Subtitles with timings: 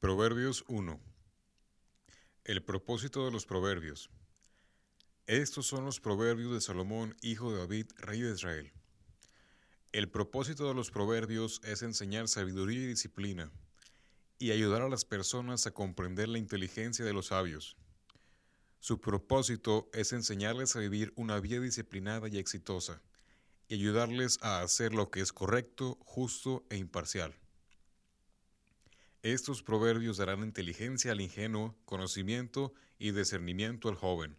[0.00, 1.00] Proverbios 1.
[2.44, 4.10] El propósito de los proverbios.
[5.26, 8.72] Estos son los proverbios de Salomón, hijo de David, rey de Israel.
[9.90, 13.50] El propósito de los proverbios es enseñar sabiduría y disciplina,
[14.38, 17.76] y ayudar a las personas a comprender la inteligencia de los sabios.
[18.78, 23.02] Su propósito es enseñarles a vivir una vida disciplinada y exitosa,
[23.66, 27.34] y ayudarles a hacer lo que es correcto, justo e imparcial.
[29.22, 34.36] Estos proverbios darán inteligencia al ingenuo, conocimiento y discernimiento al joven.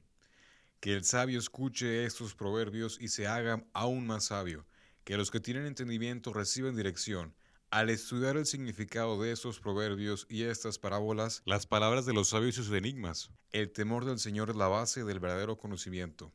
[0.80, 4.66] Que el sabio escuche estos proverbios y se haga aún más sabio,
[5.04, 7.36] que los que tienen entendimiento reciban dirección.
[7.72, 12.58] Al estudiar el significado de estos proverbios y estas parábolas, las palabras de los sabios
[12.58, 16.32] y sus enigmas, el temor del Señor es la base del verdadero conocimiento.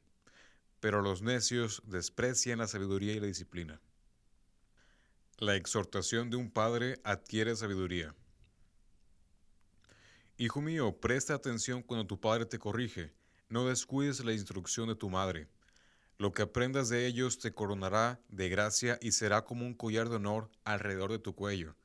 [0.81, 3.81] Pero los necios desprecian la sabiduría y la disciplina.
[5.39, 8.15] La exhortación de un padre adquiere sabiduría.
[10.37, 13.13] Hijo mío, presta atención cuando tu padre te corrige,
[13.49, 15.47] no descuides la instrucción de tu madre.
[16.19, 20.17] Lo que aprendas de ellos te coronará de gracia y será como un collar de
[20.17, 21.77] honor alrededor de tu cuello.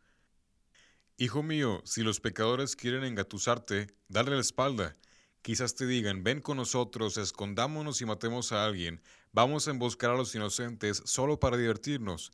[1.18, 4.98] Hijo mío, si los pecadores quieren engatusarte, dale la espalda.
[5.44, 9.04] Quizás te digan, ven con nosotros, escondámonos y matemos a alguien.
[9.32, 12.32] Vamos a emboscar a los inocentes solo para divertirnos.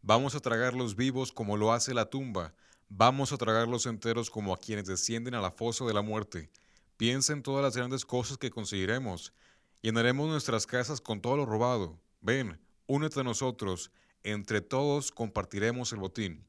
[0.00, 2.54] Vamos a tragarlos vivos como lo hace la tumba.
[2.90, 6.50] Vamos a tragarlos enteros como a quienes descienden a la fosa de la muerte.
[6.96, 9.34] Piensa en todas las grandes cosas que conseguiremos.
[9.82, 12.00] Llenaremos nuestras casas con todo lo robado.
[12.22, 13.92] Ven, únete a nosotros.
[14.22, 16.46] Entre todos compartiremos el botín.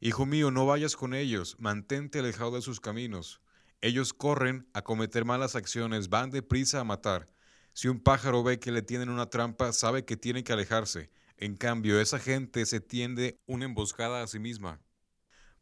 [0.00, 3.42] Hijo mío, no vayas con ellos, mantente alejado de sus caminos.
[3.82, 7.26] Ellos corren a cometer malas acciones, van deprisa a matar.
[7.74, 11.10] Si un pájaro ve que le tienen una trampa, sabe que tiene que alejarse.
[11.36, 14.80] En cambio, esa gente se tiende una emboscada a sí misma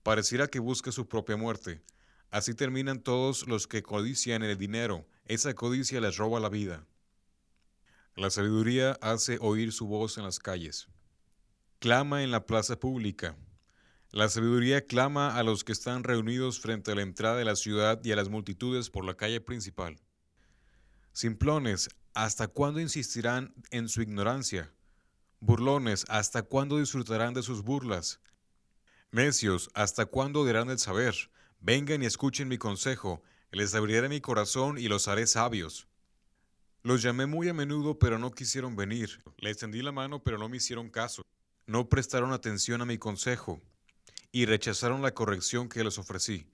[0.06, 1.82] pareciera que busca su propia muerte.
[2.30, 5.04] Así terminan todos los que codician el dinero.
[5.24, 6.86] Esa codicia les roba la vida.
[8.14, 10.86] La sabiduría hace oír su voz en las calles.
[11.80, 13.36] Clama en la plaza pública.
[14.12, 17.98] La sabiduría clama a los que están reunidos frente a la entrada de la ciudad
[18.04, 19.98] y a las multitudes por la calle principal.
[21.14, 24.72] Simplones, ¿hasta cuándo insistirán en su ignorancia?
[25.40, 28.20] Burlones, ¿hasta cuándo disfrutarán de sus burlas?
[29.16, 31.14] Necios, ¿hasta cuándo dirán el saber?
[31.62, 35.88] Vengan y escuchen mi consejo, les abriré mi corazón y los haré sabios.
[36.82, 39.22] Los llamé muy a menudo, pero no quisieron venir.
[39.38, 41.24] Les tendí la mano, pero no me hicieron caso.
[41.64, 43.62] No prestaron atención a mi consejo
[44.32, 46.46] y rechazaron la corrección que les ofrecí.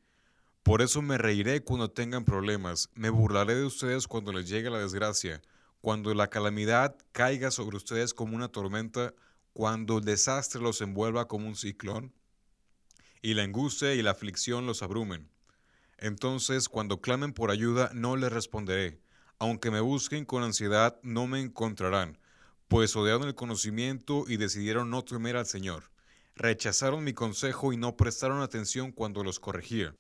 [0.62, 4.79] Por eso me reiré cuando tengan problemas, me burlaré de ustedes cuando les llegue la
[4.79, 5.43] desgracia,
[5.81, 9.15] cuando la calamidad caiga sobre ustedes como una tormenta,
[9.53, 12.12] cuando el desastre los envuelva como un ciclón
[13.22, 15.31] y la angustia y la aflicción los abrumen.
[15.99, 19.00] Entonces, cuando clamen por ayuda, no les responderé.
[19.38, 22.19] Aunque me busquen con ansiedad, no me encontrarán,
[22.66, 25.84] pues odiaron el conocimiento y decidieron no temer al Señor.
[26.34, 29.94] Rechazaron mi consejo y no prestaron atención cuando los corregía.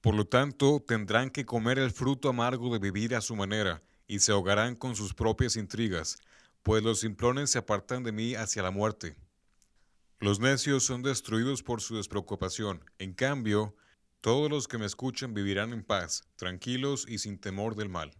[0.00, 4.18] Por lo tanto, tendrán que comer el fruto amargo de vivir a su manera, y
[4.18, 6.18] se ahogarán con sus propias intrigas,
[6.62, 9.16] pues los simplones se apartan de mí hacia la muerte.
[10.22, 12.84] Los necios son destruidos por su despreocupación.
[13.00, 13.74] En cambio,
[14.20, 18.12] todos los que me escuchan vivirán en paz, tranquilos y sin temor del mal.